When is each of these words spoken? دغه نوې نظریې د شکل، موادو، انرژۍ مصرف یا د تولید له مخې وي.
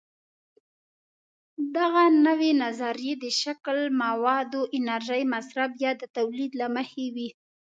دغه 1.77 2.03
نوې 2.27 2.51
نظریې 2.63 3.13
د 3.23 3.25
شکل، 3.41 3.77
موادو، 4.01 4.61
انرژۍ 4.77 5.23
مصرف 5.33 5.71
یا 5.83 5.91
د 6.01 6.03
تولید 6.17 6.51
له 6.61 6.67
مخې 6.75 7.05
وي. 7.15 7.29